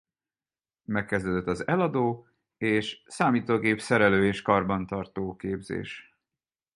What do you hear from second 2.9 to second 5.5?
Számítógép szerelő és karbantartó